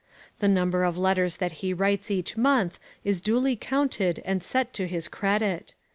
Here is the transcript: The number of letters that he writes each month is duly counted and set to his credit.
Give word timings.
The 0.39 0.47
number 0.47 0.83
of 0.83 0.97
letters 0.97 1.37
that 1.37 1.51
he 1.61 1.75
writes 1.75 2.09
each 2.09 2.35
month 2.35 2.79
is 3.03 3.21
duly 3.21 3.55
counted 3.55 4.19
and 4.25 4.41
set 4.41 4.73
to 4.73 4.87
his 4.87 5.07
credit. 5.07 5.75